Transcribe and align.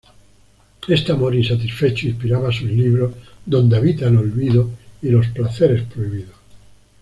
Este 0.87 1.11
amor 1.11 1.35
insatisfecho 1.35 2.07
inspirará 2.07 2.51
sus 2.51 2.63
libros 2.71 3.13
"Donde 3.45 3.77
habite 3.77 4.03
el 4.05 4.17
olvido" 4.17 4.67
y 4.99 5.09
"Los 5.09 5.27
placeres 5.27 5.83
prohibidos". 5.83 6.33